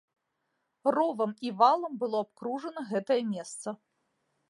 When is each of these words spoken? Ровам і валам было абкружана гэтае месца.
Ровам 0.95 1.35
і 1.49 1.53
валам 1.61 2.01
было 2.05 2.25
абкружана 2.29 2.89
гэтае 2.91 3.23
месца. 3.33 3.81